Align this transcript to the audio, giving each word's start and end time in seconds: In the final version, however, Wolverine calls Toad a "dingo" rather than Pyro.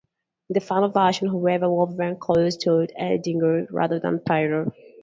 In 0.49 0.55
the 0.55 0.59
final 0.61 0.89
version, 0.89 1.27
however, 1.27 1.69
Wolverine 1.69 2.15
calls 2.15 2.57
Toad 2.57 2.91
a 2.97 3.19
"dingo" 3.19 3.67
rather 3.69 3.99
than 3.99 4.19
Pyro. 4.19 4.71